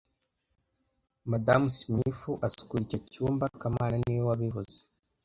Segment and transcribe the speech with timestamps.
[1.31, 4.77] Madamu Smith asukura icyo cyumba kamana niwe wabivuze